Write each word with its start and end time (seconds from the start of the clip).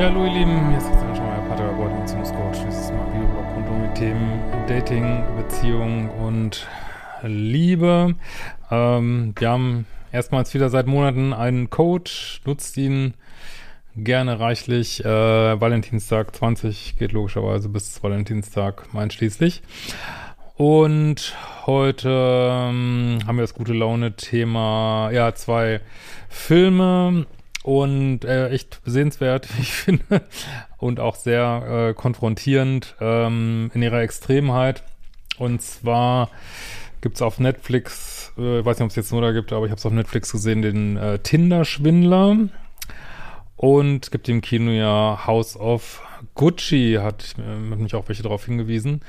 Ja, 0.00 0.06
hallo 0.06 0.24
ihr 0.24 0.32
Lieben, 0.32 0.70
hier 0.70 0.78
ist 0.78 0.86
Christian 0.86 1.14
Schmeier, 1.14 1.42
Paartherapeut 1.46 1.90
und 1.90 2.00
Beziehungscoach. 2.00 2.64
Dieses 2.64 2.90
Mal 2.90 3.12
Videoblog 3.12 3.44
rund 3.54 3.68
um 3.68 3.82
die 3.82 4.00
Themen 4.00 4.40
Dating, 4.66 5.22
Beziehung 5.36 6.08
und 6.08 6.66
Liebe. 7.22 8.14
Ähm, 8.70 9.34
wir 9.38 9.50
haben 9.50 9.84
erstmals 10.10 10.54
wieder 10.54 10.70
seit 10.70 10.86
Monaten 10.86 11.34
einen 11.34 11.68
Code, 11.68 12.10
nutzt 12.46 12.78
ihn 12.78 13.12
gerne 13.94 14.40
reichlich. 14.40 15.04
Äh, 15.04 15.60
Valentinstag 15.60 16.34
20 16.34 16.96
geht 16.96 17.12
logischerweise 17.12 17.68
bis 17.68 18.02
Valentinstag 18.02 18.86
einschließlich. 18.94 19.60
Und 20.56 21.36
heute 21.66 22.08
ähm, 22.08 23.18
haben 23.26 23.36
wir 23.36 23.42
das 23.42 23.52
gute 23.52 23.74
Laune-Thema, 23.74 25.10
ja, 25.10 25.34
zwei 25.34 25.82
Filme 26.30 27.26
und 27.62 28.24
äh, 28.24 28.48
echt 28.48 28.80
sehenswert, 28.84 29.48
ich 29.60 29.72
finde, 29.72 30.22
und 30.78 31.00
auch 31.00 31.16
sehr 31.16 31.88
äh, 31.90 31.94
konfrontierend 31.94 32.96
ähm, 33.00 33.70
in 33.74 33.82
ihrer 33.82 34.00
Extremheit. 34.00 34.82
Und 35.38 35.62
zwar 35.62 36.30
gibt's 37.00 37.22
auf 37.22 37.38
Netflix, 37.38 38.32
äh, 38.36 38.64
weiß 38.64 38.78
nicht, 38.78 38.84
ob 38.84 38.90
es 38.90 38.96
jetzt 38.96 39.12
nur 39.12 39.22
da 39.22 39.32
gibt, 39.32 39.52
aber 39.52 39.66
ich 39.66 39.70
habe 39.70 39.78
es 39.78 39.86
auf 39.86 39.92
Netflix 39.92 40.32
gesehen, 40.32 40.62
den 40.62 40.96
äh, 40.96 41.18
Tinder-Schwindler. 41.18 42.48
Und 43.56 44.10
gibt 44.10 44.26
im 44.30 44.40
Kino 44.40 44.70
ja 44.70 45.26
House 45.26 45.54
of 45.54 46.02
Gucci, 46.34 46.98
hat, 47.00 47.34
äh, 47.38 47.70
hat 47.70 47.78
mich 47.78 47.94
auch 47.94 48.08
welche 48.08 48.22
darauf 48.22 48.46
hingewiesen. 48.46 49.02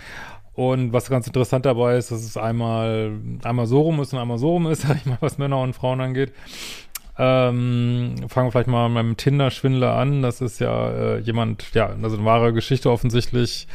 Und 0.54 0.92
was 0.92 1.10
ganz 1.10 1.26
interessant 1.28 1.66
dabei 1.66 1.96
ist, 1.96 2.12
dass 2.12 2.22
es 2.24 2.36
einmal, 2.36 3.14
einmal 3.44 3.66
so 3.66 3.82
rum 3.82 4.02
ist 4.02 4.14
und 4.14 4.20
einmal 4.20 4.38
so 4.38 4.50
rum 4.52 4.68
ist, 4.68 4.82
sag 4.88 4.98
ich 4.98 5.06
mal, 5.06 5.18
was 5.22 5.38
Männer 5.38 5.60
und 5.62 5.74
Frauen 5.74 6.02
angeht. 6.02 6.34
Ähm, 7.18 8.16
fangen 8.28 8.48
wir 8.48 8.52
vielleicht 8.52 8.68
mal 8.68 8.90
mit 8.90 9.00
einem 9.00 9.18
Tinder-Schwindler 9.18 9.96
an. 9.96 10.22
Das 10.22 10.42
ist 10.42 10.60
ja 10.60 10.90
äh, 10.90 11.18
jemand, 11.20 11.74
ja, 11.74 11.96
also 12.02 12.16
eine 12.16 12.26
wahre 12.26 12.54
Geschichte 12.54 12.90
offensichtlich. 12.90 13.68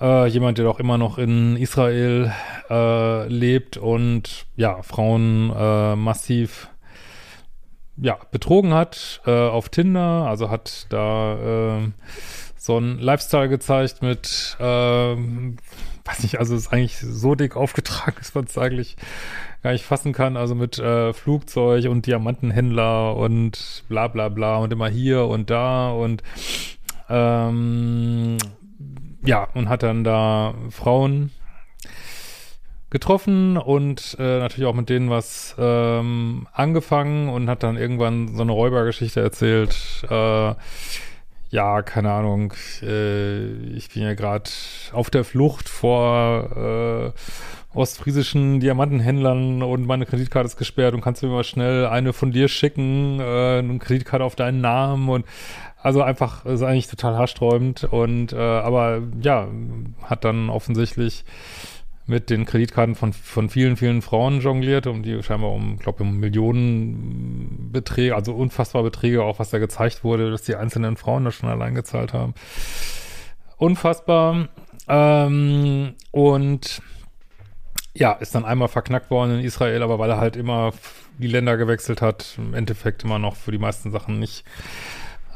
Äh, 0.00 0.28
jemand, 0.28 0.58
der 0.58 0.64
doch 0.64 0.78
immer 0.78 0.96
noch 0.96 1.18
in 1.18 1.56
Israel 1.56 2.32
äh, 2.70 3.26
lebt 3.28 3.76
und 3.76 4.46
ja, 4.54 4.82
Frauen 4.82 5.52
äh, 5.56 5.96
massiv 5.96 6.68
ja, 8.00 8.16
betrogen 8.30 8.74
hat 8.74 9.20
äh, 9.26 9.30
auf 9.30 9.70
Tinder, 9.70 10.26
also 10.28 10.50
hat 10.50 10.86
da 10.90 11.78
äh, 11.78 11.90
so 12.56 12.78
ein 12.78 12.98
Lifestyle 12.98 13.48
gezeigt 13.48 14.02
mit, 14.02 14.56
äh, 14.60 14.62
weiß 14.64 16.22
nicht, 16.22 16.38
also 16.38 16.54
ist 16.54 16.72
eigentlich 16.72 16.98
so 16.98 17.34
dick 17.34 17.56
aufgetragen, 17.56 18.14
dass 18.18 18.34
man 18.34 18.44
es 18.44 18.56
eigentlich 18.56 18.96
gar 19.62 19.72
nicht 19.72 19.84
fassen 19.84 20.12
kann, 20.12 20.36
also 20.36 20.54
mit 20.54 20.78
äh, 20.78 21.12
Flugzeug 21.12 21.86
und 21.86 22.06
Diamantenhändler 22.06 23.16
und 23.16 23.84
bla 23.88 24.08
bla 24.08 24.28
bla 24.28 24.58
und 24.58 24.72
immer 24.72 24.88
hier 24.88 25.26
und 25.26 25.50
da 25.50 25.90
und 25.90 26.22
ähm, 27.08 28.38
ja, 29.24 29.48
und 29.54 29.68
hat 29.68 29.82
dann 29.82 30.04
da 30.04 30.54
Frauen 30.70 31.30
getroffen 32.90 33.58
und 33.58 34.16
äh, 34.18 34.38
natürlich 34.38 34.66
auch 34.66 34.74
mit 34.74 34.88
denen 34.88 35.10
was 35.10 35.54
ähm, 35.58 36.46
angefangen 36.52 37.28
und 37.28 37.50
hat 37.50 37.62
dann 37.62 37.76
irgendwann 37.76 38.34
so 38.34 38.42
eine 38.42 38.52
Räubergeschichte 38.52 39.20
erzählt. 39.20 39.76
Äh, 40.08 40.54
ja, 41.50 41.82
keine 41.82 42.12
Ahnung, 42.12 42.52
äh, 42.82 43.46
ich 43.74 43.90
bin 43.90 44.02
ja 44.02 44.14
gerade 44.14 44.50
auf 44.92 45.10
der 45.10 45.24
Flucht 45.24 45.68
vor 45.68 47.12
äh, 47.14 47.18
ostfriesischen 47.78 48.60
Diamantenhändlern 48.60 49.62
und 49.62 49.86
meine 49.86 50.04
Kreditkarte 50.04 50.46
ist 50.46 50.56
gesperrt 50.56 50.94
und 50.94 51.00
kannst 51.00 51.22
du 51.22 51.26
mir 51.26 51.32
mal 51.32 51.44
schnell 51.44 51.86
eine 51.86 52.12
von 52.12 52.32
dir 52.32 52.48
schicken, 52.48 53.20
äh, 53.20 53.58
eine 53.58 53.78
Kreditkarte 53.78 54.24
auf 54.24 54.36
deinen 54.36 54.60
Namen 54.60 55.08
und 55.08 55.24
also 55.80 56.02
einfach 56.02 56.44
ist 56.44 56.62
eigentlich 56.62 56.88
total 56.88 57.16
haarsträubend 57.16 57.84
und 57.84 58.32
äh, 58.32 58.36
aber 58.36 59.00
ja, 59.22 59.46
hat 60.02 60.24
dann 60.24 60.50
offensichtlich 60.50 61.24
mit 62.08 62.30
den 62.30 62.46
Kreditkarten 62.46 62.94
von, 62.94 63.12
von 63.12 63.50
vielen, 63.50 63.76
vielen 63.76 64.02
Frauen 64.02 64.40
jongliert, 64.40 64.86
um 64.86 65.02
die 65.02 65.22
scheinbar 65.22 65.52
um, 65.52 65.78
glaube 65.78 66.02
um 66.02 66.18
Millionenbeträge, 66.18 68.16
also 68.16 68.32
unfassbar 68.32 68.82
Beträge, 68.82 69.22
auch 69.22 69.38
was 69.38 69.50
da 69.50 69.58
gezeigt 69.58 70.04
wurde, 70.04 70.30
dass 70.30 70.42
die 70.42 70.56
einzelnen 70.56 70.96
Frauen 70.96 71.26
das 71.26 71.34
schon 71.34 71.50
allein 71.50 71.74
gezahlt 71.74 72.14
haben. 72.14 72.34
Unfassbar. 73.58 74.48
Ähm, 74.88 75.94
und 76.10 76.80
ja, 77.98 78.12
ist 78.12 78.34
dann 78.34 78.44
einmal 78.44 78.68
verknackt 78.68 79.10
worden 79.10 79.38
in 79.38 79.44
Israel, 79.44 79.82
aber 79.82 79.98
weil 79.98 80.10
er 80.10 80.18
halt 80.18 80.36
immer 80.36 80.72
die 81.18 81.26
Länder 81.26 81.56
gewechselt 81.56 82.00
hat, 82.00 82.34
im 82.38 82.54
Endeffekt 82.54 83.02
immer 83.02 83.18
noch 83.18 83.34
für 83.36 83.50
die 83.50 83.58
meisten 83.58 83.90
Sachen 83.90 84.20
nicht 84.20 84.44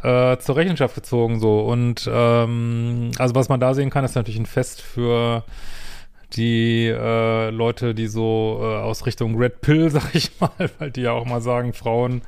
äh, 0.03 0.37
zur 0.39 0.57
Rechenschaft 0.57 0.95
gezogen 0.95 1.41
so. 1.41 1.61
Und 1.61 2.09
ähm, 2.13 3.11
also 3.19 3.35
was 3.35 3.49
man 3.49 3.59
da 3.59 3.75
sehen 3.75 3.91
kann, 3.91 4.05
ist 4.05 4.15
natürlich 4.15 4.39
ein 4.39 4.47
Fest 4.47 4.81
für 4.81 5.45
die 6.35 6.87
äh, 6.87 7.51
Leute, 7.51 7.95
die 7.95 8.07
so 8.07 8.61
äh, 8.63 8.65
aus 8.65 9.07
Richtung 9.07 9.37
Red 9.37 9.61
Pill, 9.61 9.91
sag 9.91 10.15
ich 10.15 10.41
mal, 10.41 10.71
weil 10.79 10.91
die 10.93 11.03
ja 11.03 11.13
auch 11.13 11.27
mal 11.27 11.41
sagen, 11.41 11.73
Frauen 11.73 12.23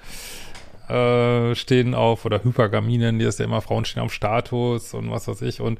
äh, 0.89 1.55
stehen 1.55 1.95
auf, 1.95 2.25
oder 2.25 2.43
Hypergaminen, 2.43 3.19
die 3.19 3.25
ist 3.25 3.39
ja 3.39 3.45
immer, 3.45 3.63
Frauen 3.63 3.85
stehen 3.85 4.03
auf 4.03 4.13
Status 4.13 4.95
und 4.95 5.11
was 5.11 5.29
weiß 5.29 5.43
ich. 5.43 5.61
Und 5.61 5.79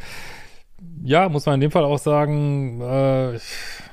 ja, 1.05 1.29
muss 1.29 1.47
man 1.47 1.57
in 1.57 1.61
dem 1.61 1.71
Fall 1.71 1.85
auch 1.85 1.99
sagen, 1.99 2.81
äh, 2.81 3.37
ich 3.37 3.43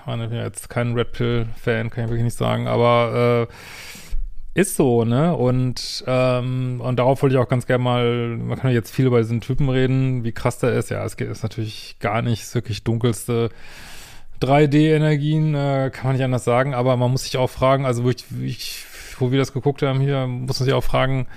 meine, 0.05 0.23
ich 0.25 0.29
bin 0.29 0.39
jetzt 0.39 0.69
kein 0.69 0.93
Red 0.93 1.11
Pill-Fan, 1.11 1.89
kann 1.89 2.05
ich 2.05 2.09
wirklich 2.09 2.23
nicht 2.23 2.37
sagen, 2.37 2.67
aber 2.67 3.47
äh, 3.49 4.59
ist 4.59 4.75
so, 4.75 5.05
ne? 5.05 5.35
Und, 5.35 6.03
ähm, 6.07 6.81
und 6.81 6.99
darauf 6.99 7.21
wollte 7.21 7.35
ich 7.35 7.41
auch 7.41 7.47
ganz 7.47 7.67
gerne 7.67 7.83
mal, 7.83 8.37
man 8.37 8.57
kann 8.59 8.71
ja 8.71 8.75
jetzt 8.75 8.93
viel 8.93 9.05
über 9.05 9.19
diesen 9.19 9.39
Typen 9.39 9.69
reden, 9.69 10.23
wie 10.23 10.33
krass 10.33 10.59
der 10.59 10.73
ist. 10.73 10.89
Ja, 10.89 11.05
es 11.05 11.15
geht, 11.15 11.29
ist 11.29 11.43
natürlich 11.43 11.97
gar 11.99 12.21
nicht 12.21 12.53
wirklich 12.53 12.83
dunkelste 12.83 13.49
3D-Energien, 14.41 15.55
äh, 15.55 15.89
kann 15.93 16.07
man 16.07 16.15
nicht 16.15 16.25
anders 16.25 16.43
sagen, 16.43 16.73
aber 16.73 16.97
man 16.97 17.11
muss 17.11 17.23
sich 17.23 17.37
auch 17.37 17.49
fragen, 17.49 17.85
also 17.85 18.03
wo, 18.03 18.09
ich, 18.09 18.25
ich, 18.41 18.85
wo 19.19 19.31
wir 19.31 19.39
das 19.39 19.53
geguckt 19.53 19.83
haben 19.83 20.01
hier, 20.01 20.27
muss 20.27 20.59
man 20.59 20.65
sich 20.65 20.73
auch 20.73 20.83
fragen, 20.83 21.27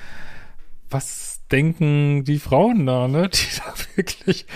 was 0.91 1.43
denken 1.53 2.25
die 2.25 2.39
Frauen 2.39 2.87
da, 2.87 3.07
ne, 3.07 3.29
die 3.29 3.57
da 3.59 3.75
wirklich, 3.95 4.47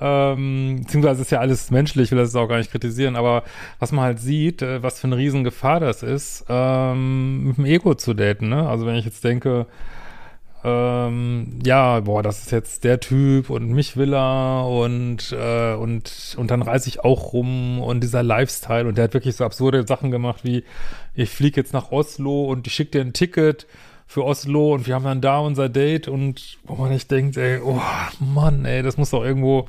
ähm, 0.00 0.80
beziehungsweise 0.82 1.22
ist 1.22 1.30
ja 1.30 1.40
alles 1.40 1.70
menschlich, 1.70 2.10
will 2.10 2.18
das 2.18 2.34
auch 2.34 2.48
gar 2.48 2.58
nicht 2.58 2.70
kritisieren, 2.70 3.16
aber 3.16 3.44
was 3.78 3.92
man 3.92 4.04
halt 4.04 4.20
sieht, 4.20 4.62
äh, 4.62 4.82
was 4.82 5.00
für 5.00 5.06
eine 5.06 5.16
Riesengefahr 5.16 5.80
das 5.80 6.02
ist, 6.02 6.44
ähm, 6.48 7.44
mit 7.44 7.56
dem 7.56 7.64
Ego 7.64 7.94
zu 7.94 8.14
daten, 8.14 8.48
ne, 8.48 8.68
also 8.68 8.86
wenn 8.86 8.96
ich 8.96 9.04
jetzt 9.04 9.24
denke, 9.24 9.66
ähm, 10.64 11.60
ja, 11.64 12.00
boah, 12.00 12.24
das 12.24 12.42
ist 12.42 12.50
jetzt 12.50 12.82
der 12.82 12.98
Typ 12.98 13.50
und 13.50 13.70
mich 13.70 13.96
will 13.96 14.12
er 14.12 14.66
und, 14.66 15.30
äh, 15.30 15.74
und, 15.74 16.34
und 16.36 16.50
dann 16.50 16.62
reise 16.62 16.88
ich 16.88 17.04
auch 17.04 17.32
rum 17.32 17.80
und 17.80 18.00
dieser 18.02 18.24
Lifestyle 18.24 18.88
und 18.88 18.98
der 18.98 19.04
hat 19.04 19.14
wirklich 19.14 19.36
so 19.36 19.44
absurde 19.44 19.86
Sachen 19.86 20.10
gemacht 20.10 20.40
wie, 20.42 20.64
ich 21.14 21.30
fliege 21.30 21.60
jetzt 21.60 21.72
nach 21.72 21.92
Oslo 21.92 22.46
und 22.46 22.66
ich 22.66 22.74
schicke 22.74 22.92
dir 22.92 23.00
ein 23.02 23.12
Ticket 23.12 23.68
für 24.06 24.24
Oslo 24.24 24.74
und 24.74 24.86
wir 24.86 24.94
haben 24.94 25.04
dann 25.04 25.20
da 25.20 25.38
unser 25.40 25.68
Date 25.68 26.08
und 26.08 26.58
wo 26.64 26.76
man 26.76 26.90
nicht 26.90 27.10
denkt, 27.10 27.36
ey, 27.36 27.60
oh 27.60 27.80
Mann, 28.20 28.64
ey, 28.64 28.82
das 28.82 28.96
muss 28.96 29.10
doch 29.10 29.24
irgendwo 29.24 29.66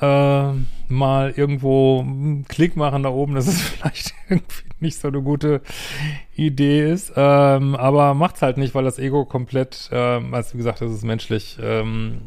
äh, 0.00 0.52
mal 0.88 1.32
irgendwo 1.34 2.00
einen 2.00 2.44
Klick 2.46 2.76
machen 2.76 3.02
da 3.02 3.08
oben, 3.08 3.34
dass 3.34 3.46
es 3.46 3.60
vielleicht 3.62 4.14
irgendwie 4.28 4.64
nicht 4.80 4.98
so 4.98 5.08
eine 5.08 5.22
gute 5.22 5.62
Idee 6.34 6.90
ist. 6.90 7.12
Ähm, 7.16 7.74
aber 7.74 8.14
macht's 8.14 8.42
halt 8.42 8.58
nicht, 8.58 8.74
weil 8.74 8.84
das 8.84 8.98
Ego 8.98 9.24
komplett, 9.24 9.88
ähm, 9.92 10.34
als 10.34 10.52
wie 10.52 10.58
gesagt, 10.58 10.80
das 10.80 10.92
ist 10.92 11.04
menschlich. 11.04 11.58
Ähm, 11.62 12.20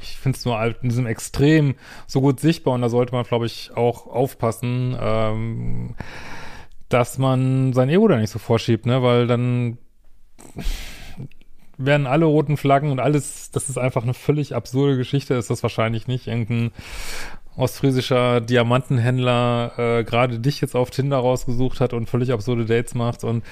ich 0.00 0.16
finde 0.16 0.38
es 0.38 0.44
nur 0.44 0.58
halt 0.58 0.78
in 0.82 0.88
diesem 0.88 1.06
Extrem 1.06 1.74
so 2.06 2.20
gut 2.20 2.40
sichtbar 2.40 2.74
und 2.74 2.82
da 2.82 2.88
sollte 2.88 3.12
man, 3.12 3.24
glaube 3.24 3.46
ich, 3.46 3.72
auch 3.74 4.06
aufpassen, 4.06 4.96
ähm, 4.98 5.94
dass 6.88 7.18
man 7.18 7.72
sein 7.72 7.88
Ego 7.88 8.08
da 8.08 8.16
nicht 8.16 8.30
so 8.30 8.38
vorschiebt, 8.38 8.86
ne? 8.86 9.02
Weil 9.02 9.26
dann 9.26 9.78
werden 11.78 12.06
alle 12.06 12.26
roten 12.26 12.56
Flaggen 12.56 12.90
und 12.90 13.00
alles, 13.00 13.50
das 13.50 13.68
ist 13.68 13.78
einfach 13.78 14.02
eine 14.02 14.14
völlig 14.14 14.54
absurde 14.54 14.96
Geschichte, 14.96 15.34
ist 15.34 15.50
das 15.50 15.62
wahrscheinlich 15.62 16.06
nicht. 16.06 16.26
Irgendein 16.26 16.72
ostfriesischer 17.56 18.40
Diamantenhändler 18.40 19.72
äh, 19.78 20.04
gerade 20.04 20.38
dich 20.38 20.60
jetzt 20.60 20.76
auf 20.76 20.90
Tinder 20.90 21.18
rausgesucht 21.18 21.80
hat 21.80 21.92
und 21.92 22.08
völlig 22.08 22.32
absurde 22.32 22.66
Dates 22.66 22.94
macht. 22.94 23.24
Und 23.24 23.44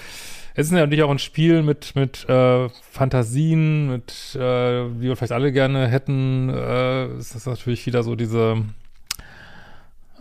es 0.55 0.67
ist 0.67 0.73
natürlich 0.73 1.05
auch 1.05 1.11
ein 1.11 1.19
Spiel 1.19 1.62
mit, 1.62 1.94
mit 1.94 2.29
äh, 2.29 2.69
Fantasien, 2.90 3.90
mit, 3.90 4.35
äh, 4.35 4.88
die 4.88 5.02
wir 5.02 5.17
vielleicht 5.17 5.32
alle 5.32 5.52
gerne 5.52 5.88
hätten. 5.88 6.50
Äh, 6.50 7.05
es 7.17 7.35
ist 7.35 7.46
natürlich 7.46 7.87
wieder 7.87 8.02
so 8.02 8.14
diese 8.14 8.64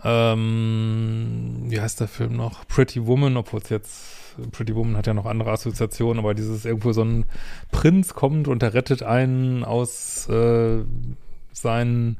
ähm, 0.04 1.64
wie 1.66 1.80
heißt 1.80 2.00
der 2.00 2.08
Film 2.08 2.36
noch? 2.36 2.66
Pretty 2.68 3.04
Woman, 3.06 3.36
obwohl 3.36 3.60
es 3.60 3.68
jetzt 3.68 4.17
Pretty 4.52 4.74
Woman 4.74 4.96
hat 4.96 5.06
ja 5.06 5.14
noch 5.14 5.26
andere 5.26 5.50
Assoziationen, 5.50 6.18
aber 6.18 6.34
dieses 6.34 6.64
irgendwo 6.64 6.92
so 6.92 7.02
ein 7.02 7.24
Prinz 7.70 8.14
kommt 8.14 8.48
und 8.48 8.62
er 8.62 8.74
rettet 8.74 9.02
einen 9.02 9.64
aus 9.64 10.28
äh, 10.28 10.82
seinen, 11.52 12.18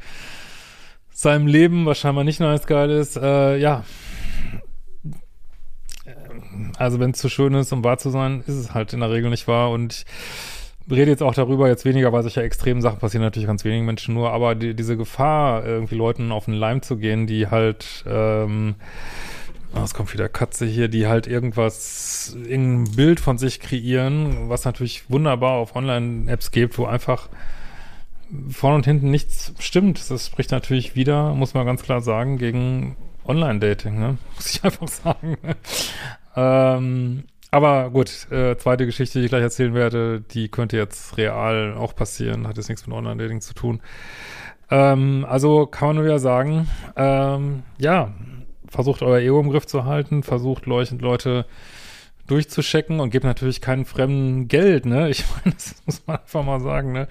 seinem 1.10 1.46
Leben, 1.46 1.86
was 1.86 1.98
scheinbar 1.98 2.24
nicht 2.24 2.40
nice 2.40 2.66
geil 2.66 2.90
ist. 2.90 3.16
Äh, 3.16 3.58
ja, 3.58 3.84
also 6.76 7.00
wenn 7.00 7.10
es 7.10 7.18
zu 7.18 7.28
schön 7.28 7.54
ist, 7.54 7.72
um 7.72 7.84
wahr 7.84 7.98
zu 7.98 8.10
sein, 8.10 8.42
ist 8.46 8.54
es 8.54 8.74
halt 8.74 8.92
in 8.92 9.00
der 9.00 9.10
Regel 9.10 9.30
nicht 9.30 9.48
wahr 9.48 9.70
und 9.70 10.04
rede 10.90 11.10
jetzt 11.10 11.22
auch 11.22 11.34
darüber, 11.34 11.68
jetzt 11.68 11.84
weniger, 11.84 12.12
weil 12.12 12.22
solche 12.22 12.42
extremen 12.42 12.80
Sachen 12.80 12.98
passieren 12.98 13.22
natürlich 13.22 13.46
ganz 13.46 13.64
wenigen 13.64 13.84
Menschen 13.84 14.14
nur, 14.14 14.32
aber 14.32 14.54
die, 14.54 14.74
diese 14.74 14.96
Gefahr, 14.96 15.64
irgendwie 15.66 15.96
Leuten 15.96 16.32
auf 16.32 16.46
den 16.46 16.54
Leim 16.54 16.82
zu 16.82 16.96
gehen, 16.96 17.26
die 17.26 17.48
halt, 17.48 18.04
ähm, 18.06 18.76
oh, 19.74 19.82
es 19.82 19.94
kommt 19.94 20.12
wieder 20.12 20.28
Katze 20.28 20.66
hier, 20.66 20.88
die 20.88 21.06
halt 21.06 21.26
irgendwas, 21.26 22.36
irgendein 22.46 22.96
Bild 22.96 23.20
von 23.20 23.38
sich 23.38 23.60
kreieren, 23.60 24.48
was 24.48 24.64
natürlich 24.64 25.10
wunderbar 25.10 25.52
auf 25.52 25.76
Online-Apps 25.76 26.50
gibt, 26.50 26.78
wo 26.78 26.86
einfach 26.86 27.28
vorne 28.50 28.76
und 28.76 28.84
hinten 28.84 29.10
nichts 29.10 29.54
stimmt. 29.58 30.10
Das 30.10 30.26
spricht 30.26 30.50
natürlich 30.50 30.94
wieder, 30.94 31.34
muss 31.34 31.54
man 31.54 31.66
ganz 31.66 31.82
klar 31.82 32.00
sagen, 32.00 32.38
gegen 32.38 32.96
Online-Dating, 33.24 33.98
ne? 33.98 34.18
Muss 34.36 34.54
ich 34.54 34.64
einfach 34.64 34.88
sagen. 34.88 35.36
ähm, 36.36 37.24
aber 37.50 37.90
gut, 37.90 38.30
äh, 38.30 38.56
zweite 38.56 38.86
Geschichte, 38.86 39.18
die 39.18 39.26
ich 39.26 39.30
gleich 39.30 39.42
erzählen 39.42 39.74
werde, 39.74 40.20
die 40.20 40.48
könnte 40.48 40.76
jetzt 40.76 41.16
real 41.16 41.74
auch 41.74 41.94
passieren, 41.94 42.46
hat 42.46 42.56
jetzt 42.56 42.68
nichts 42.68 42.86
mit 42.86 42.96
Online-Dating 42.96 43.40
zu 43.40 43.54
tun. 43.54 43.80
Ähm, 44.70 45.26
also 45.28 45.66
kann 45.66 45.88
man 45.88 45.96
nur 45.96 46.06
ja 46.06 46.18
sagen, 46.18 46.68
ähm, 46.96 47.62
ja, 47.78 48.12
versucht 48.68 49.02
euer 49.02 49.20
Ego 49.20 49.40
im 49.40 49.50
Griff 49.50 49.66
zu 49.66 49.84
halten, 49.84 50.22
versucht 50.22 50.66
Leute 50.66 51.46
durchzuschecken 52.26 53.00
und 53.00 53.10
gebt 53.10 53.24
natürlich 53.24 53.60
keinen 53.60 53.86
Fremden 53.86 54.48
Geld, 54.48 54.86
ne? 54.86 55.08
Ich 55.08 55.24
meine, 55.44 55.54
das 55.54 55.82
muss 55.86 56.06
man 56.06 56.18
einfach 56.18 56.44
mal 56.44 56.60
sagen, 56.60 56.92
ne? 56.92 57.08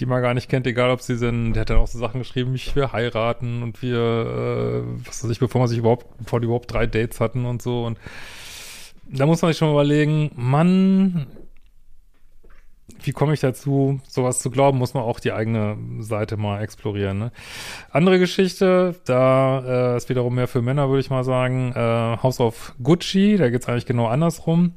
Die 0.00 0.06
man 0.06 0.22
gar 0.22 0.34
nicht 0.34 0.48
kennt, 0.48 0.66
egal 0.66 0.90
ob 0.90 1.02
sie 1.02 1.16
sind, 1.16 1.52
der 1.52 1.62
hat 1.62 1.70
dann 1.70 1.78
auch 1.78 1.86
so 1.86 1.98
Sachen 1.98 2.20
geschrieben, 2.20 2.54
wie 2.54 2.74
wir 2.74 2.92
heiraten 2.92 3.62
und 3.62 3.82
wir, 3.82 3.98
äh, 3.98 5.06
was 5.06 5.22
weiß 5.22 5.30
ich, 5.30 5.38
bevor 5.38 5.60
man 5.60 5.68
sich 5.68 5.78
überhaupt, 5.78 6.06
bevor 6.18 6.40
die 6.40 6.46
überhaupt 6.46 6.72
drei 6.72 6.86
Dates 6.86 7.20
hatten 7.20 7.44
und 7.44 7.62
so 7.62 7.84
und 7.84 7.98
da 9.08 9.26
muss 9.26 9.40
man 9.40 9.52
sich 9.52 9.58
schon 9.58 9.70
überlegen, 9.70 10.32
Mann, 10.34 11.26
wie 13.02 13.12
komme 13.12 13.34
ich 13.34 13.40
dazu, 13.40 14.00
sowas 14.08 14.40
zu 14.40 14.50
glauben, 14.50 14.78
muss 14.78 14.94
man 14.94 15.02
auch 15.02 15.20
die 15.20 15.32
eigene 15.32 15.76
Seite 16.00 16.36
mal 16.36 16.62
explorieren. 16.62 17.18
Ne? 17.18 17.32
Andere 17.90 18.18
Geschichte, 18.18 18.94
da 19.04 19.94
äh, 19.94 19.96
ist 19.96 20.08
wiederum 20.08 20.34
mehr 20.34 20.48
für 20.48 20.62
Männer, 20.62 20.88
würde 20.88 21.00
ich 21.00 21.10
mal 21.10 21.24
sagen, 21.24 21.72
äh, 21.74 22.22
House 22.22 22.40
of 22.40 22.74
Gucci, 22.82 23.36
da 23.36 23.50
geht's 23.50 23.68
eigentlich 23.68 23.86
genau 23.86 24.06
andersrum. 24.06 24.74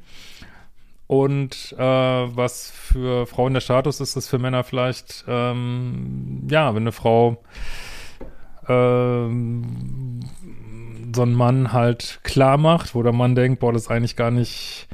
Und 1.06 1.74
äh, 1.76 1.82
was 1.82 2.70
für 2.70 3.26
Frauen 3.26 3.52
der 3.52 3.60
Status 3.60 4.00
ist, 4.00 4.14
ist 4.16 4.28
für 4.28 4.38
Männer 4.38 4.62
vielleicht, 4.62 5.24
ähm, 5.26 6.46
ja, 6.48 6.72
wenn 6.74 6.84
eine 6.84 6.92
Frau 6.92 7.42
ähm, 8.68 10.20
so 11.12 11.22
ein 11.22 11.34
Mann 11.34 11.72
halt 11.72 12.20
klar 12.22 12.58
macht, 12.58 12.94
wo 12.94 13.02
der 13.02 13.12
Mann 13.12 13.34
denkt, 13.34 13.58
boah, 13.58 13.72
das 13.72 13.82
ist 13.82 13.90
eigentlich 13.90 14.14
gar 14.14 14.30
nicht 14.30 14.86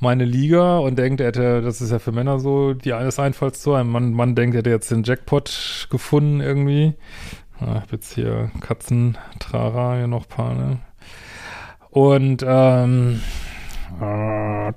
meine 0.00 0.24
Liga 0.24 0.78
und 0.78 0.96
denkt, 0.98 1.20
er 1.20 1.28
hätte, 1.28 1.62
das 1.62 1.80
ist 1.80 1.90
ja 1.90 1.98
für 1.98 2.12
Männer 2.12 2.38
so, 2.38 2.74
die 2.74 2.92
alles 2.92 3.18
Einfallstor. 3.18 3.78
Ein 3.78 3.88
Mann, 3.88 4.12
Mann 4.12 4.34
denkt, 4.34 4.54
er 4.54 4.58
hätte 4.58 4.70
jetzt 4.70 4.90
den 4.90 5.02
Jackpot 5.02 5.88
gefunden 5.90 6.40
irgendwie. 6.40 6.94
Ah, 7.60 7.76
ich 7.76 7.82
hab 7.82 7.92
jetzt 7.92 8.14
hier 8.14 8.50
Katzentrara, 8.60 9.96
hier 9.96 10.06
noch 10.06 10.24
ein 10.24 10.28
paar, 10.28 10.54
ne? 10.54 10.78
Und, 11.90 12.44
ähm, 12.46 13.20
äh, 14.00 14.68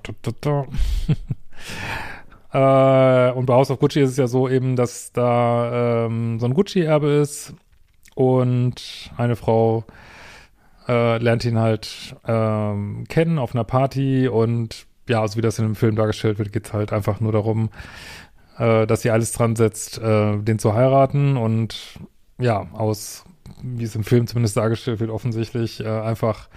äh, 2.54 3.32
und 3.32 3.46
bei 3.46 3.54
House 3.54 3.70
of 3.70 3.80
Gucci 3.80 4.02
ist 4.02 4.12
es 4.12 4.18
ja 4.18 4.28
so 4.28 4.50
eben, 4.50 4.76
dass 4.76 5.12
da 5.12 6.06
ähm, 6.06 6.40
so 6.40 6.48
ein 6.48 6.54
Gucci-Erbe 6.54 7.10
ist 7.10 7.54
und 8.16 9.12
eine 9.18 9.36
Frau 9.36 9.84
äh, 10.88 11.18
lernt 11.20 11.46
ihn 11.46 11.60
halt 11.60 12.16
ähm, 12.26 13.06
kennen 13.08 13.38
auf 13.38 13.54
einer 13.54 13.64
Party 13.64 14.28
und 14.28 14.88
ja, 15.12 15.22
also 15.22 15.38
wie 15.38 15.42
das 15.42 15.60
in 15.60 15.66
dem 15.66 15.76
Film 15.76 15.96
dargestellt 15.96 16.40
wird, 16.40 16.54
geht 16.54 16.68
es 16.68 16.74
halt 16.74 16.94
einfach 16.94 17.20
nur 17.20 17.34
darum, 17.34 17.70
äh, 18.58 18.88
dass 18.88 19.02
sie 19.02 19.12
alles 19.12 19.34
dran 19.34 19.58
setzt, 19.58 20.00
äh, 20.00 20.38
den 20.38 20.58
zu 20.58 20.74
heiraten 20.74 21.36
und 21.36 22.00
ja, 22.40 22.68
aus, 22.72 23.26
wie 23.62 23.84
es 23.84 23.96
im 23.96 24.06
Film 24.06 24.26
zumindest 24.26 24.56
dargestellt 24.56 25.02
wird, 25.02 25.12
offensichtlich 25.12 25.82
äh, 25.82 25.88
einfach 25.88 26.48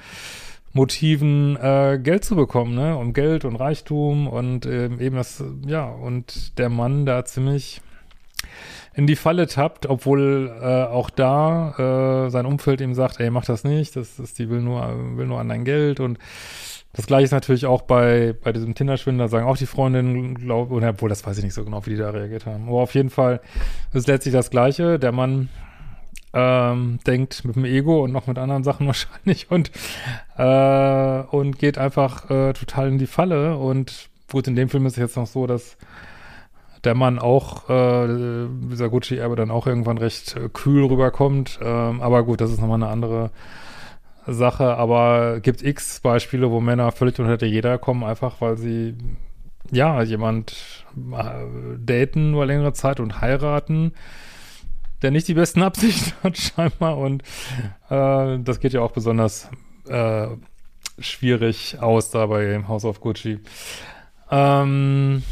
Motiven, 0.73 1.57
äh, 1.57 1.99
Geld 2.03 2.25
zu 2.25 2.37
bekommen, 2.37 2.75
ne? 2.75 2.97
Um 2.97 3.13
Geld 3.13 3.45
und 3.45 3.57
Reichtum 3.57 4.29
und 4.29 4.67
ähm, 4.67 5.01
eben 5.01 5.17
das, 5.17 5.43
ja, 5.67 5.89
und 5.89 6.59
der 6.59 6.69
Mann 6.69 7.07
da 7.07 7.25
ziemlich 7.25 7.81
in 8.95 9.09
die 9.09 9.17
Falle 9.17 9.49
tappt, 9.49 9.87
obwohl 9.87 10.53
äh, 10.63 10.85
auch 10.85 11.11
da 11.11 12.27
äh, 12.27 12.31
sein 12.31 12.47
Umfeld 12.47 12.81
ihm 12.81 12.95
sagt, 12.95 13.19
ey, 13.19 13.31
mach 13.31 13.45
das 13.45 13.65
nicht, 13.65 13.97
das 13.97 14.21
ist, 14.21 14.39
die 14.39 14.49
will 14.49 14.61
nur, 14.61 15.17
will 15.17 15.27
nur 15.27 15.41
an 15.41 15.49
dein 15.49 15.65
Geld 15.65 15.99
und 15.99 16.19
das 16.95 17.07
gleiche 17.07 17.25
ist 17.25 17.33
natürlich 17.33 17.67
auch 17.67 17.83
bei, 17.83 18.35
bei 18.43 18.53
diesem 18.53 18.75
Tinder-Schwindler, 18.75 19.29
sagen 19.29 19.47
auch 19.47 19.57
die 19.57 19.67
Freundinnen, 19.67 20.37
glaube 20.37 20.73
oder 20.73 20.91
obwohl 20.91 21.09
das 21.09 21.27
weiß 21.27 21.37
ich 21.39 21.45
nicht 21.45 21.55
so 21.55 21.65
genau, 21.65 21.85
wie 21.87 21.91
die 21.91 21.97
da 21.97 22.11
reagiert 22.11 22.47
haben. 22.47 22.69
Aber 22.69 22.83
auf 22.83 22.95
jeden 22.95 23.11
Fall 23.11 23.41
ist 23.93 24.07
letztlich 24.07 24.33
das 24.33 24.51
Gleiche. 24.51 25.01
Der 25.01 25.11
Mann 25.11 25.49
ähm, 26.33 27.01
denkt 27.05 27.45
mit 27.45 27.57
dem 27.57 27.65
Ego 27.65 28.05
und 28.05 28.13
noch 28.13 28.29
mit 28.29 28.39
anderen 28.39 28.63
Sachen 28.63 28.87
wahrscheinlich 28.87 29.51
und, 29.51 29.73
äh, 30.37 31.37
und 31.37 31.59
geht 31.59 31.79
einfach 31.79 32.31
äh, 32.31 32.53
total 32.53 32.89
in 32.89 32.99
die 32.99 33.07
Falle. 33.07 33.57
Und 33.57 34.09
gut, 34.31 34.47
in 34.47 34.55
dem 34.55 34.69
Film 34.69 34.87
ist 34.87 34.93
es 34.93 34.99
jetzt 34.99 35.17
noch 35.17 35.27
so, 35.27 35.49
dass 35.49 35.77
der 36.85 36.95
Mann 36.95 37.19
auch, 37.19 37.69
äh, 37.69 38.47
dieser 38.71 38.89
Gucci-Erbe 38.89 39.35
dann 39.35 39.51
auch 39.51 39.67
irgendwann 39.67 39.99
recht 39.99 40.37
äh, 40.37 40.49
kühl 40.49 40.85
rüberkommt. 40.85 41.59
Ähm, 41.61 42.01
aber 42.01 42.23
gut, 42.23 42.41
das 42.41 42.53
ist 42.53 42.61
nochmal 42.61 42.81
eine 42.81 42.89
andere 42.89 43.31
Sache. 44.27 44.77
Aber 44.77 45.41
gibt 45.41 45.63
x 45.63 46.01
Beispiele, 46.01 46.51
wo 46.51 46.61
Männer 46.61 46.93
völlig 46.93 47.19
unter 47.19 47.37
der 47.37 47.49
Jeder 47.49 47.79
kommen, 47.79 48.05
einfach 48.05 48.41
weil 48.41 48.57
sie, 48.57 48.95
ja, 49.71 50.03
jemand 50.03 50.85
äh, 50.97 51.79
daten 51.79 52.31
nur 52.31 52.47
längere 52.47 52.73
Zeit 52.73 53.01
und 53.01 53.21
heiraten, 53.21 53.93
der 55.03 55.11
nicht 55.11 55.29
die 55.29 55.35
besten 55.35 55.63
Absichten 55.65 56.13
hat, 56.23 56.37
scheinbar. 56.39 56.99
Und 56.99 57.23
äh, 57.91 58.39
das 58.39 58.61
geht 58.61 58.73
ja 58.73 58.81
auch 58.81 58.93
besonders 58.93 59.49
äh, 59.89 60.29
schwierig 60.99 61.79
aus 61.81 62.11
da 62.11 62.27
bei 62.27 62.63
House 62.67 62.85
of 62.85 63.01
Gucci. 63.01 63.41
Ähm, 64.31 65.23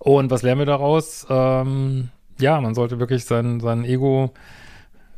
und 0.00 0.30
was 0.30 0.42
lernen 0.42 0.60
wir 0.60 0.66
daraus? 0.66 1.26
Ähm, 1.30 2.10
ja, 2.38 2.60
man 2.60 2.74
sollte 2.74 2.98
wirklich 2.98 3.24
sein, 3.24 3.60
sein 3.60 3.84
Ego 3.84 4.32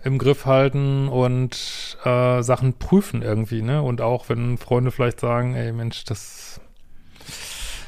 im 0.04 0.18
Griff 0.18 0.46
halten 0.46 1.08
und 1.08 1.98
äh, 2.04 2.42
Sachen 2.42 2.74
prüfen 2.74 3.22
irgendwie, 3.22 3.62
ne? 3.62 3.82
Und 3.82 4.00
auch 4.00 4.28
wenn 4.28 4.58
Freunde 4.58 4.90
vielleicht 4.90 5.20
sagen, 5.20 5.54
ey 5.54 5.72
Mensch, 5.72 6.04
das 6.04 6.60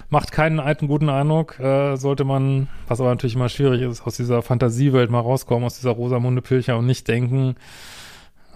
macht 0.09 0.33
keinen 0.33 0.59
alten 0.59 0.89
guten 0.89 1.09
Eindruck, 1.09 1.59
äh, 1.61 1.97
sollte 1.97 2.25
man, 2.25 2.69
was 2.89 3.01
aber 3.01 3.11
natürlich 3.11 3.37
immer 3.37 3.49
schwierig 3.49 3.83
ist, 3.83 4.05
aus 4.07 4.17
dieser 4.17 4.43
Fantasiewelt 4.43 5.11
mal 5.11 5.21
rauskommen, 5.21 5.65
aus 5.65 5.77
dieser 5.77 5.93
Rosamunde 5.93 6.43
Pilcher 6.43 6.77
und 6.77 6.87
nicht 6.87 7.07
denken, 7.07 7.55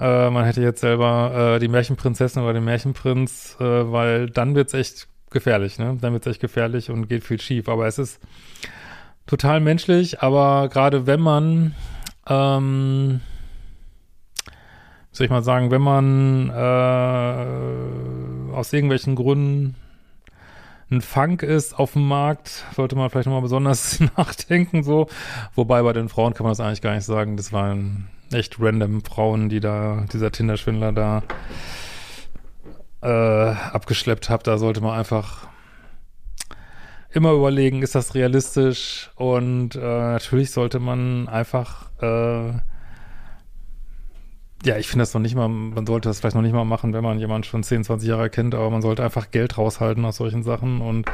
äh, 0.00 0.30
man 0.30 0.44
hätte 0.44 0.61
jetzt 0.61 0.80
selber 0.80 1.54
äh, 1.54 1.58
die 1.61 1.68
Märchenprinzessin 1.68 2.42
oder 2.42 2.54
den 2.54 2.64
Märchenprinz, 2.64 3.56
äh, 3.61 3.64
weil 3.64 4.28
dann 4.28 4.56
wird's 4.56 4.75
echt 4.75 5.06
gefährlich, 5.30 5.78
ne? 5.78 5.96
Dann 6.00 6.12
wird 6.12 6.26
es 6.26 6.32
echt 6.32 6.40
gefährlich 6.40 6.90
und 6.90 7.08
geht 7.08 7.25
viel 7.25 7.40
schief. 7.40 7.68
Aber 7.68 7.87
es 7.87 7.99
ist 7.99 8.20
total 9.26 9.61
menschlich, 9.61 10.20
aber 10.20 10.68
gerade 10.68 11.06
wenn 11.06 11.20
man, 11.20 11.75
ähm, 12.28 13.20
soll 15.14 15.25
ich 15.25 15.30
mal 15.30 15.42
sagen, 15.42 15.71
wenn 15.71 15.80
man 15.80 16.50
äh, 16.50 17.47
aus 18.54 18.73
irgendwelchen 18.73 19.14
Gründen 19.14 19.76
ein 20.90 21.00
Funk 21.00 21.42
ist 21.42 21.78
auf 21.78 21.94
dem 21.94 22.06
Markt, 22.06 22.64
sollte 22.76 22.94
man 22.97 23.09
vielleicht 23.09 23.26
nochmal 23.26 23.40
besonders 23.42 24.00
nachdenken, 24.16 24.83
so. 24.83 25.09
Wobei 25.54 25.83
bei 25.83 25.92
den 25.92 26.11
Frauen 26.11 26.35
kann 26.35 26.44
man 26.44 26.50
das 26.50 26.61
eigentlich 26.61 26.83
gar 26.83 26.94
nicht 26.94 27.06
sagen. 27.06 27.38
Das 27.38 27.52
waren 27.52 28.09
echt 28.33 28.61
random 28.61 29.02
Frauen, 29.02 29.49
die 29.49 29.61
da, 29.61 30.04
dieser 30.12 30.30
Tinder-Schwindler 30.30 30.92
da 30.92 31.23
äh, 33.04 33.54
abgeschleppt 33.54 34.30
habe, 34.30 34.42
da 34.42 34.59
sollte 34.59 34.80
man 34.80 34.99
einfach 34.99 35.47
immer 37.12 37.33
überlegen, 37.33 37.83
ist 37.83 37.94
das 37.94 38.14
realistisch? 38.14 39.11
Und 39.14 39.76
äh, 39.76 39.78
natürlich 39.78 40.50
sollte 40.50 40.80
man 40.80 41.28
einfach, 41.28 41.90
äh, 42.00 42.54
ja, 44.64 44.76
ich 44.78 44.88
finde 44.88 45.02
das 45.02 45.14
noch 45.14 45.21
nicht 45.21 45.35
mal, 45.35 45.49
man 45.49 45.87
sollte 45.87 46.09
das 46.09 46.21
vielleicht 46.21 46.35
noch 46.35 46.42
nicht 46.42 46.54
mal 46.54 46.64
machen, 46.64 46.92
wenn 46.92 47.04
man 47.04 47.18
jemanden 47.18 47.44
schon 47.44 47.62
10, 47.62 47.85
20 47.85 48.09
Jahre 48.09 48.30
kennt, 48.30 48.54
aber 48.54 48.71
man 48.71 48.83
sollte 48.83 49.04
einfach 49.04 49.30
Geld 49.30 49.59
raushalten 49.59 50.04
aus 50.04 50.16
solchen 50.16 50.42
Sachen 50.42 50.80
und 50.80 51.06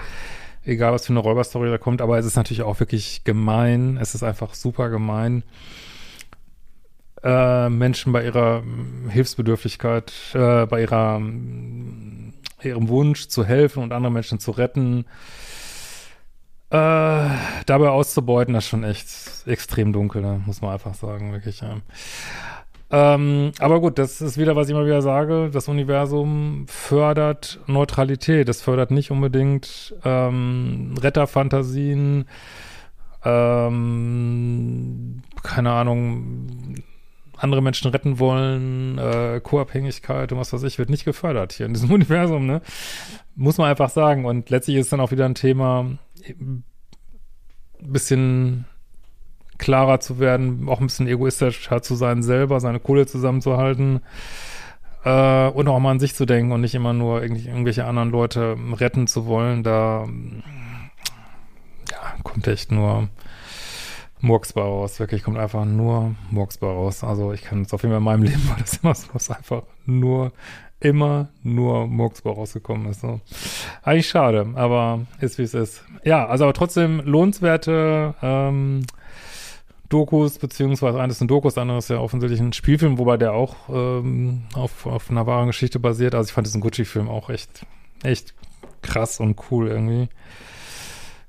egal, 0.65 0.93
was 0.93 1.07
für 1.07 1.13
eine 1.13 1.21
Räuberstory 1.21 1.69
da 1.69 1.79
kommt, 1.79 2.01
aber 2.01 2.19
es 2.19 2.27
ist 2.27 2.37
natürlich 2.37 2.63
auch 2.63 2.79
wirklich 2.81 3.25
gemein, 3.25 3.99
es 4.01 4.15
ist 4.15 4.23
einfach 4.23 4.55
super 4.55 4.89
gemein 4.89 5.43
äh, 7.23 7.69
Menschen 7.69 8.13
bei 8.13 8.25
ihrer 8.25 8.63
Hilfsbedürftigkeit, 9.09 10.13
äh, 10.35 10.67
bei 10.67 10.83
ihrer, 10.83 11.21
ihrem 12.63 12.89
Wunsch 12.89 13.29
zu 13.29 13.45
helfen 13.45 13.83
und 13.83 13.93
andere 13.93 14.13
Menschen 14.13 14.39
zu 14.39 14.53
retten, 14.53 15.05
äh, 16.71 17.29
dabei 17.67 17.89
auszubeuten, 17.89 18.55
das 18.55 18.65
ist 18.65 18.71
schon 18.71 18.85
echt 18.85 19.09
extrem 19.47 19.93
dunkel, 19.93 20.23
da 20.23 20.41
muss 20.47 20.61
man 20.63 20.73
einfach 20.73 20.95
sagen, 20.95 21.33
wirklich. 21.33 21.61
Ja. 21.61 21.79
Ähm, 22.93 23.53
aber 23.61 23.81
gut, 23.81 23.99
das 23.99 24.21
ist 24.21 24.37
wieder, 24.37 24.57
was 24.57 24.69
ich 24.69 24.75
immer 24.75 24.85
wieder 24.85 25.03
sage. 25.03 25.51
Das 25.53 25.69
Universum 25.69 26.65
fördert 26.67 27.61
Neutralität. 27.67 28.49
Es 28.49 28.63
fördert 28.63 28.91
nicht 28.91 29.13
unbedingt 29.13 29.95
ähm, 30.05 30.95
Retterfantasien, 31.01 32.27
ähm, 33.25 35.23
keine 35.43 35.71
Ahnung, 35.71 36.75
andere 37.37 37.63
Menschen 37.63 37.91
retten 37.91 38.19
wollen, 38.19 38.99
äh, 38.99 39.41
Co-Abhängigkeit 39.43 40.33
und 40.33 40.39
was 40.39 40.53
weiß 40.53 40.63
ich, 40.65 40.79
wird 40.79 40.91
nicht 40.91 41.05
gefördert 41.05 41.53
hier 41.53 41.67
in 41.67 41.75
diesem 41.75 41.91
Universum, 41.93 42.47
ne? 42.47 42.61
Muss 43.37 43.57
man 43.57 43.71
einfach 43.71 43.91
sagen. 43.91 44.25
Und 44.25 44.51
letztlich 44.51 44.77
ist 44.77 44.93
dann 44.93 45.01
auch 45.01 45.13
wieder 45.13 45.27
ein 45.27 45.35
Thema, 45.35 45.87
ein 46.27 46.65
bisschen 47.79 48.67
klarer 49.61 50.01
zu 50.01 50.19
werden, 50.19 50.69
auch 50.69 50.81
ein 50.81 50.87
bisschen 50.87 51.07
egoistischer 51.07 51.83
zu 51.83 51.95
sein 51.95 52.23
selber, 52.23 52.59
seine 52.59 52.81
Kohle 52.81 53.07
zusammenzuhalten 53.07 54.01
äh, 55.05 55.49
und 55.49 55.69
auch 55.69 55.79
mal 55.79 55.93
an 55.93 56.01
sich 56.01 56.15
zu 56.15 56.27
denken 56.27 56.53
und 56.53 56.63
nicht 56.63 56.75
immer 56.75 56.93
nur 56.93 57.23
irgendwelche 57.23 57.85
anderen 57.85 58.11
Leute 58.11 58.57
retten 58.79 59.07
zu 59.07 59.27
wollen. 59.27 59.63
Da 59.63 60.09
ja, 61.91 62.15
kommt 62.25 62.49
echt 62.49 62.73
nur 62.73 63.09
Murksbar 64.21 64.65
raus. 64.65 64.99
Wirklich 64.99 65.23
kommt 65.23 65.39
einfach 65.39 65.65
nur 65.65 66.15
Murksbar 66.31 66.73
raus. 66.73 67.05
Also 67.05 67.33
ich 67.33 67.43
kann 67.43 67.63
es 67.63 67.73
auf 67.73 67.83
jeden 67.83 67.93
Fall 67.93 67.99
in 67.99 68.05
meinem 68.05 68.23
Leben 68.23 68.49
war 68.49 68.57
das 68.59 68.79
immer 68.79 68.95
so, 68.95 69.13
dass 69.13 69.31
einfach 69.31 69.63
nur 69.87 70.33
immer 70.81 71.29
nur 71.43 71.87
Murksbar 71.87 72.35
rausgekommen 72.35 72.91
ist. 72.91 73.03
So. 73.03 73.21
Eigentlich 73.83 74.09
schade, 74.09 74.47
aber 74.55 75.01
ist 75.21 75.39
wie 75.39 75.43
es 75.43 75.53
ist. 75.53 75.85
Ja, 76.05 76.27
also 76.27 76.45
aber 76.45 76.55
trotzdem 76.55 77.03
lohnenswerte 77.05 78.15
ähm, 78.23 78.87
Dokus, 79.91 80.39
beziehungsweise 80.39 81.01
eines 81.01 81.19
sind 81.19 81.31
Dokus, 81.31 81.59
anderes 81.59 81.85
ist 81.85 81.91
ja 81.91 81.99
offensichtlich 81.99 82.41
ein 82.41 82.53
Spielfilm, 82.53 82.97
wobei 82.97 83.17
der 83.17 83.33
auch 83.33 83.57
ähm, 83.69 84.45
auf, 84.55 84.87
auf 84.87 85.11
einer 85.11 85.27
wahren 85.27 85.49
Geschichte 85.49 85.79
basiert. 85.79 86.15
Also 86.15 86.29
ich 86.29 86.33
fand 86.33 86.47
diesen 86.47 86.61
Gucci-Film 86.61 87.09
auch 87.09 87.29
echt, 87.29 87.67
echt 88.03 88.33
krass 88.83 89.21
und 89.21 89.37
cool 89.51 89.69
irgendwie. 89.69 90.09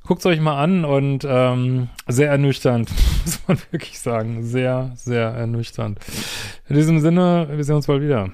Guckt 0.05 0.25
euch 0.25 0.39
mal 0.39 0.61
an 0.61 0.85
und 0.85 1.25
ähm, 1.27 1.89
sehr 2.07 2.29
ernüchternd, 2.29 2.89
muss 3.25 3.39
man 3.47 3.57
wirklich 3.71 3.99
sagen. 3.99 4.43
Sehr, 4.43 4.91
sehr 4.95 5.29
ernüchternd. 5.29 5.99
In 6.69 6.75
diesem 6.75 6.99
Sinne, 6.99 7.47
wir 7.51 7.63
sehen 7.63 7.75
uns 7.75 7.87
bald 7.87 8.01
wieder. 8.01 8.29